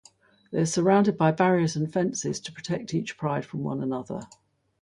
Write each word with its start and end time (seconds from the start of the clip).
They 0.51 0.59
are 0.61 0.65
surrounded 0.65 1.15
by 1.15 1.31
barriers 1.31 1.75
and 1.75 1.93
fences 1.93 2.39
to 2.39 2.51
protect 2.51 2.95
each 2.95 3.19
pride 3.19 3.45
from 3.45 3.61
one 3.61 3.83
another. 3.83 4.21